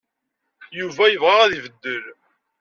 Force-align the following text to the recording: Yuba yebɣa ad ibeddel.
Yuba 0.79 1.03
yebɣa 1.07 1.35
ad 1.41 1.51
ibeddel. 1.59 2.03